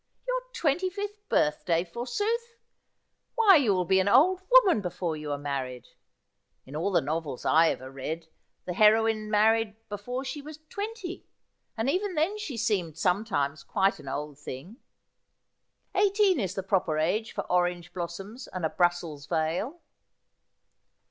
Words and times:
'Your 0.27 0.41
twenty 0.51 0.89
fifth 0.89 1.29
birthday, 1.29 1.83
forsooth! 1.83 2.55
Why, 3.35 3.55
you 3.57 3.71
will 3.75 3.85
be 3.85 3.99
an 3.99 4.07
old 4.07 4.41
woman 4.51 4.81
before 4.81 5.15
you 5.15 5.31
are 5.31 5.37
married. 5.37 5.89
In 6.65 6.75
all 6.75 6.91
the 6.91 7.01
novels 7.01 7.45
I 7.45 7.69
ever 7.69 7.91
read, 7.91 8.27
the 8.65 8.73
heroine 8.73 9.29
married 9.29 9.75
before 9.89 10.25
she 10.25 10.41
was 10.41 10.57
twenty, 10.69 11.27
and 11.77 11.87
even 11.87 12.15
then 12.15 12.39
she 12.39 12.57
seemed 12.57 12.97
sometimes 12.97 13.63
quite 13.63 13.99
an 13.99 14.07
old 14.09 14.39
thing. 14.39 14.77
Eighteen 15.93 16.39
is 16.39 16.55
the 16.55 16.63
proper 16.63 16.97
age 16.97 17.31
for 17.31 17.41
orange 17.43 17.93
blossoms 17.93 18.47
and 18.47 18.65
a 18.65 18.71
Brussels 18.71 19.27
veil.' 19.27 19.81